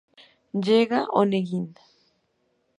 [0.67, 1.67] Llega Oneguin.